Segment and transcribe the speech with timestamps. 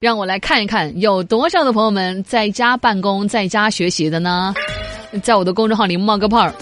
[0.00, 4.54] 让我来看一看，有多少的朋友们在家办公、在家学习的呢？
[5.22, 6.54] 在我的公众号里冒个泡儿，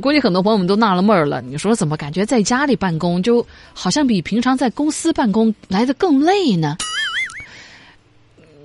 [0.00, 1.42] 估计很多朋友们都纳了闷儿了。
[1.42, 6.74] 你说怎么感觉在家里办公就好像比平常在公司办公来的更累呢？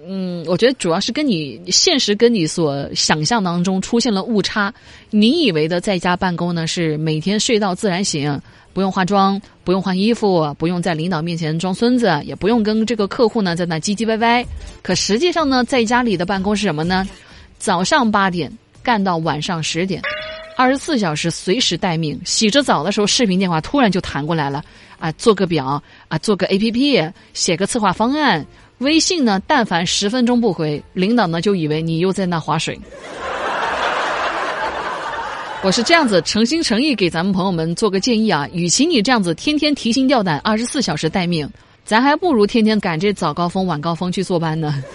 [0.08, 4.74] 嗯，我觉得主要是跟你现实跟你所想象当中出现了误差。
[5.10, 8.42] 你以为的在家办公呢，是每天睡到自然醒。
[8.74, 14.46] 不用化妆，不用换衣服，不用在领导面前装孙子，也不用跟这个客户呢在那唧唧歪歪。
[14.82, 17.06] 可实际上呢，在家里的办公是什么呢？
[17.60, 18.50] 早上八点
[18.82, 20.02] 干到晚上十点，
[20.56, 22.18] 二十四小时随时待命。
[22.24, 24.64] 洗着澡的时候，视频电话突然就弹过来了，
[24.98, 28.46] 啊，做个表啊，做个 A P P，写个策划方案。
[28.82, 32.76] 微信呢，但凡十分钟不回，领导呢就以为你又在那划水。
[35.62, 41.48] 我是这样子诚心诚意给咱们朋友们做个建议啊，与其你这样子天天提心吊胆、二十四小时待命，
[41.86, 44.84] 咱还不如天天赶这早高峰、晚高峰去坐班呢。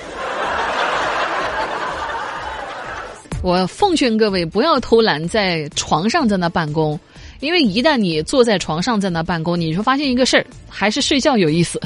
[3.41, 6.99] 我奉劝各位不要偷懒，在床上在那办公，
[7.39, 11.81] 因为一旦你坐在床上在那办公，你就发现一个事儿，还是睡觉有意思。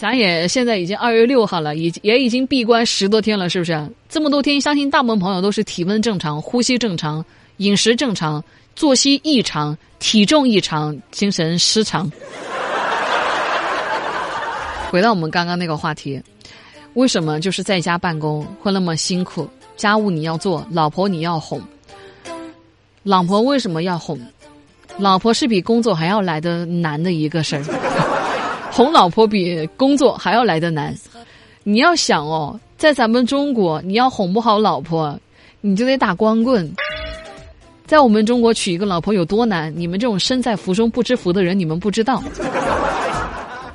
[0.00, 3.86] 咱也现在已经二月六号了，已也已经闭关十多天了，是不是？
[4.08, 7.22] 这么多天，相信大部分朋友都是体温正常、呼吸正常、
[7.58, 8.42] 饮食正常、
[8.74, 12.10] 作息异常、体重异常、精神失常。
[14.90, 16.18] 回到我们刚刚那个话题，
[16.94, 19.46] 为什么就是在家办公会那么辛苦？
[19.76, 21.60] 家务你要做，老婆你要哄。
[23.02, 24.18] 老婆为什么要哄？
[24.96, 27.89] 老婆是比工作还要来的难的一个事儿。
[28.72, 30.94] 哄老婆比工作还要来的难，
[31.64, 35.18] 你要想哦，在咱们中国，你要哄不好老婆，
[35.60, 36.72] 你就得打光棍。
[37.84, 39.72] 在我们中国娶一个老婆有多难？
[39.76, 42.22] 你们这种身在福中不知福的人，你们不知道。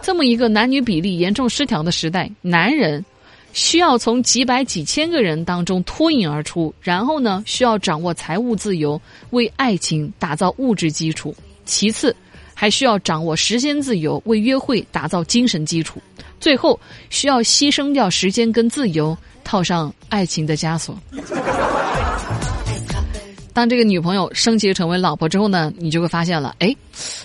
[0.02, 3.04] 这么一个男女比例严重失调的时代，男人
[3.52, 9.00] 需要从几百几千个人当中脱颖而出，然后呢，需要掌握财务自由，
[9.32, 11.36] 为爱情打造物质基础。
[11.66, 12.16] 其次。
[12.56, 16.02] 还需要掌握时间自由，为约会打造精神基础。
[16.40, 16.80] 最后
[17.12, 20.98] 需要牺牲掉时间跟自由，套上爱情的枷锁。
[23.54, 26.76] 当这个女朋友升级成为老婆之后呢，你就会发现了，哎，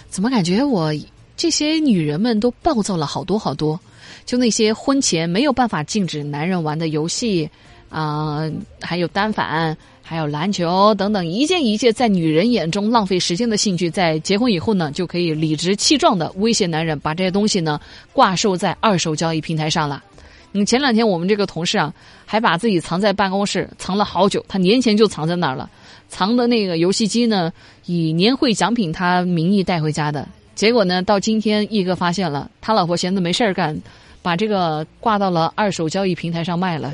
[0.08, 0.92] 怎么感觉我
[1.36, 3.78] 这些女人们都暴躁了好多好多？
[4.26, 7.50] 就那些婚前没有办法禁止男人玩的游戏
[7.90, 9.76] 啊，还有单反。
[10.02, 17.80] 还有篮球等等一件一件在女人眼中浪费时间的兴趣，在结婚以后呢，就可以理直气壮的威胁男人，把这些东西呢
[18.12, 20.02] 挂售在二手交易平台上了。
[20.50, 21.94] 你前两天我们这个同事啊，
[22.26, 24.44] 还把自己藏在办公室，藏了好久。
[24.48, 25.70] 他年前就藏在那儿了，
[26.08, 27.52] 藏的那个游戏机呢，
[27.86, 30.26] 以年会奖品他名义带回家的。
[30.56, 33.80] 结果呢，到今天一哥发现了，他老婆闲着没事儿干，
[34.22, 36.92] 把这个挂到了二手交易平台上卖了。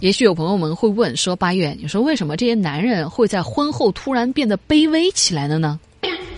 [0.00, 5.78] 也许有朋友们会问说：“八月，你说为什么这些男人会在婚后突然变得卑微起来了呢？”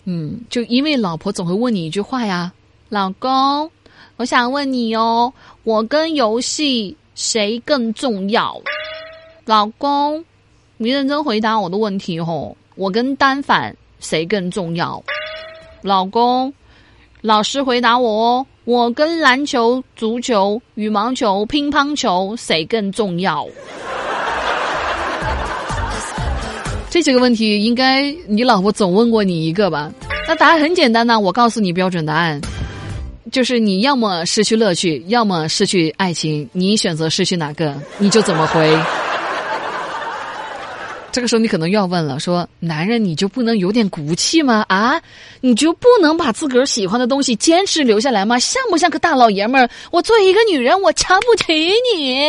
[0.05, 2.53] 嗯，就因为老婆总会问你一句话呀
[2.91, 3.71] ：“老公，
[4.17, 8.61] 我想问你哦，我跟游戏谁更重要？”
[9.47, 10.25] 老公，
[10.77, 15.01] 你认真回答我的问题哦，我跟单反谁更重要？
[15.83, 16.53] 老公，
[17.23, 18.47] 老师回答我哦。
[18.65, 23.47] 我跟篮球、足球、羽毛球、乒乓球谁更重要？
[26.91, 29.91] 这几个问题应该你老婆总问过你一个吧？
[30.29, 32.41] 那答案很简单呢，我告诉你标准答案，
[33.31, 38.77] 就是你要么失去乐趣，要么失去爱情，你选择失去哪个，你就怎么回。
[41.13, 44.65] 这个时候你可能又要问了，说男人你就不能有点骨气吗？
[44.69, 44.99] 啊，
[45.43, 48.39] 你就不能把自个儿喜欢的东西坚持留下来吗？
[48.39, 49.69] 像不像个大老爷们儿？
[49.91, 51.53] 我作为一个女人，我瞧不起
[51.95, 52.25] 你。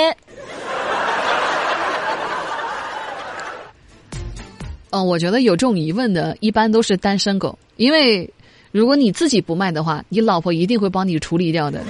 [4.91, 8.29] 嗯， 我觉得有这种疑问的，一般都是单身狗，因为
[8.73, 11.81] 如果你自己不卖的话，你老婆一定会帮你处理掉的。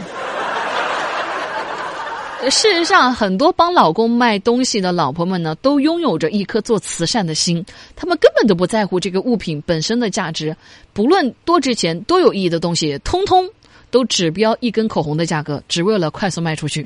[2.49, 7.65] 事实上，很多帮老公卖东西的老婆们呢，都拥有着一颗做慈善的心。
[7.95, 10.55] 他们根本都不在乎这个物品本身的价值，
[10.91, 13.47] 不论多值钱、多有意义的东西，通通
[13.91, 16.85] 都只标一根口红的价格，只为了快速卖出去。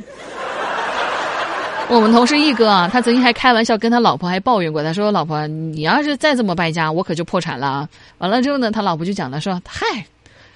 [1.90, 7.90] 我们同事一哥啊，他曾经还开玩笑跟他老婆还抱怨过，他说：“老婆，你要是再这么败家，我可就破产了啊。”
[8.20, 10.06] 完了之后呢，他老婆就讲了说：“嗨，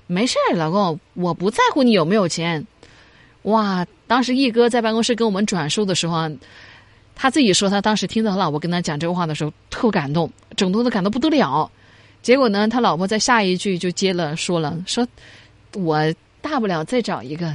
[0.08, 2.66] 没事儿，老公，我不在乎你有没有钱。”
[3.44, 3.86] 哇！
[4.08, 6.30] 当时毅哥在办公室跟我们转述的时候啊，
[7.16, 11.70] 他自己说他当时听到他老婆跟他讲这个话的时候特感动，整个都感动不得了。
[12.22, 15.08] 结果呢，他老婆在下一句就接了说了，说
[15.74, 17.48] 我大不了再找一个。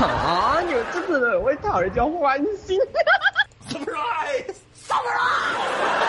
[0.00, 0.60] 啊！
[0.66, 2.78] 你们这次的为讨人家欢心。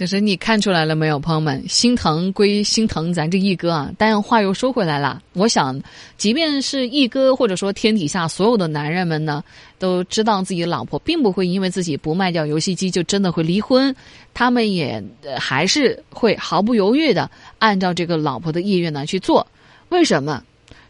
[0.00, 1.62] 就是你看出来了没有，朋友们？
[1.68, 5.20] 心疼归心疼，咱这一哥啊，但话又说回来了。
[5.34, 5.78] 我想，
[6.16, 9.44] 即便是一哥，或者说天底下所有的男人们呢，
[9.78, 13.94] 都知道自己老婆并不会因为自己不卖掉游戏机就真的会离婚，
[14.32, 15.04] 他们也
[15.38, 19.46] 还是会毫不犹豫的按照这个老婆的意愿呢去做。
[19.90, 20.42] 为什么？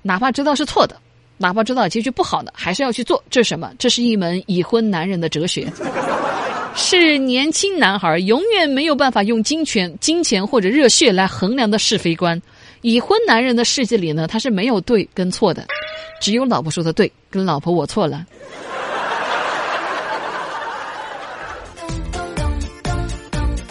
[0.02, 0.96] 哪怕知道是错的，
[1.36, 3.20] 哪怕知道结局不好的，还是要去做。
[3.28, 3.72] 这是什么？
[3.76, 5.66] 这是一门已婚男人的哲学。
[6.74, 12.40] 是年轻男孩永远没有办法用金钱、金钱或者热血来衡量的是非观。
[12.82, 15.66] 已婚男人的世界里呢，他是没有对跟错的，
[16.20, 18.24] 只有老婆说的对，跟老婆我错了。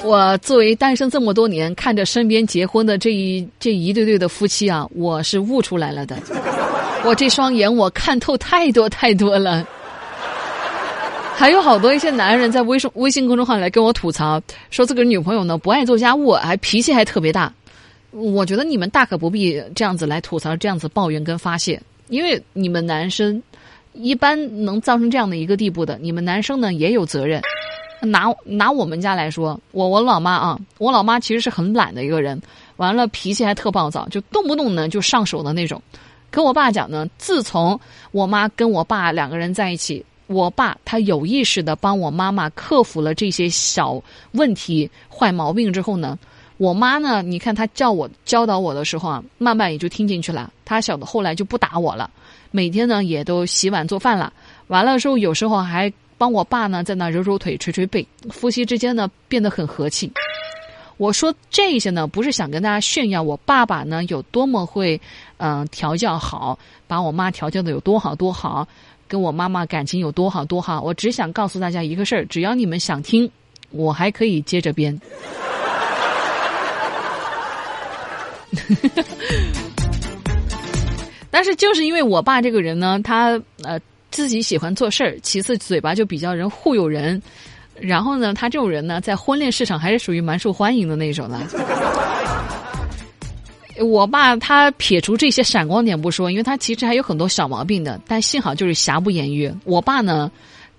[0.03, 6.15] 我作为单身这么多年，看着身边结婚的这一这一对对的夫妻啊，我是悟出来了的。
[7.03, 9.67] 我这双眼，我看透太多太多了。
[11.39, 14.41] 还有好多一些男人在微信微信公众号来跟我吐槽，
[14.71, 17.53] 说自个儿女朋友呢不爱做家务，还脾气还特别大。
[18.11, 23.41] 我觉得你们大可不必这样子来吐槽，这样子抱怨跟发泄，因为你们男生
[23.93, 27.41] 一般能造成这样的一个地步的，你们男生呢也有责任。
[28.01, 32.41] 拿拿我们家来说，我我老妈啊，我老妈其实是很懒的一个人，
[32.75, 35.81] 完了脾气还特暴躁，就动不动呢就上手的那种。
[36.29, 37.79] 跟我爸讲呢，自从
[38.11, 40.05] 我妈跟我爸两个人在一起。
[40.29, 43.99] 我爸他有意识的帮我妈妈克服了这些小
[44.33, 46.17] 问题、坏毛病之后呢，
[46.57, 50.53] 我妈呢，你看她叫我教导我的时候啊，慢慢也就听进去了。
[50.63, 52.07] 她小的后来就不打我了，
[52.51, 54.31] 每天呢也都洗碗做饭了。
[54.67, 60.11] 完了之后，有时候还帮我爸呢在那揉揉腿、捶捶背，夫妻之间呢变得很和气。
[60.97, 64.99] 我说这些呢，不是想跟大家炫耀我爸爸呢有多么会
[65.37, 68.67] 嗯调教好，把我妈调教的有多好多好。
[69.09, 73.29] 跟我妈妈感情有多好多好，我只想告诉大家一个事儿：只要你们想听，
[73.71, 74.95] 我还可以接着编。
[81.31, 83.79] 但是就是因为我爸这个人呢，他呃
[84.11, 87.19] 自己喜欢做事儿，其次嘴巴就比较人忽悠人，
[87.79, 91.39] 然后呢，他这种人呢，在婚恋市场还是属于蛮受欢迎的那种的。
[93.81, 99.51] 我爸他撇除这些闪光点不说，因为他其实还有很多小毛病的，但幸好就是瑕不掩瑜。
[99.63, 100.29] 我爸呢，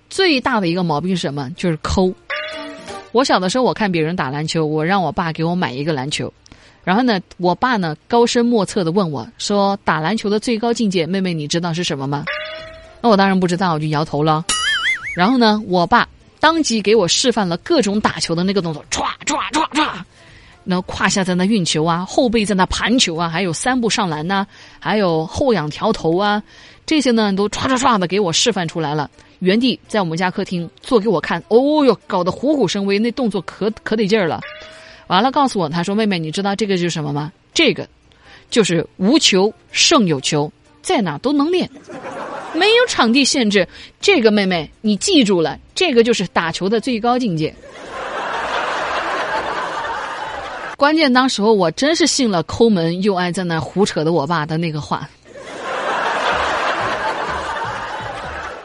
[0.09, 1.49] 最大的一个毛病是什么？
[1.57, 2.13] 就是抠。
[3.11, 6.31] 我小的时候，我看别人打篮球，我让我爸给我买一个篮球，
[6.83, 12.23] 然后呢，我爸呢高深莫测的问我说：“打篮球的最高境界，妹妹你知道是什么吗？”
[13.01, 14.45] 那我当然不知道，我就摇头了。
[15.15, 16.07] 然后呢，我爸
[16.39, 19.60] 当即给我示范了各种打球的那个动作，唰唰唰唰。
[20.63, 24.45] 那胯下在那运球啊，后背在那盘球啊，还有三步上篮呐，
[24.79, 26.41] 还有后仰调头啊，
[26.85, 29.09] 这些呢都唰唰唰的给我示范出来了。
[29.39, 34.39] 原地在我们家客厅做给我看，哦哟，搞得虎虎生威，那动作可可得劲儿了。
[35.07, 37.31] 完了，告诉我，他说：“妹妹，你知道这个是什么吗？
[37.53, 37.87] 这个
[38.51, 40.51] 就是无球胜有球，
[40.83, 41.67] 在哪都能练，
[42.53, 43.67] 没有场地限制。
[43.99, 47.53] 这个妹妹，你记住了，这个就是打球的最高境界。”
[50.81, 55.07] 关键当时候我真是信了抠门又爱在那胡扯的我爸的那个话，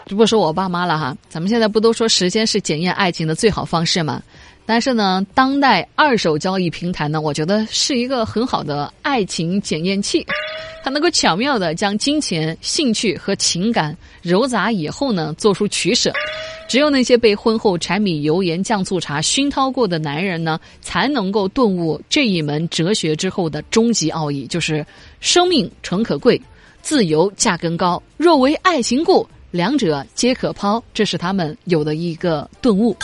[0.07, 1.15] 就 不说我爸妈了哈。
[1.29, 4.23] 咱们现在不都说时间是检验爱情的最好方式吗？
[4.67, 10.27] 但是呢，当代二手交易平台呢，我觉得是一个很好的爱情检验器，
[10.83, 16.13] 它能够巧妙的将金钱、兴趣和情感揉杂以后呢，做出取舍。
[16.69, 24.85] 只有那些被婚后柴米油盐酱醋茶熏陶过的男人呢，才能够顿悟这一门哲学之后的终极奥义，就是
[25.21, 26.43] 生命诚可贵，
[26.83, 28.03] 自由价更高。
[28.17, 30.83] 若为爱情故，两者皆可抛。
[30.93, 32.97] 这是他们有的一个顿悟。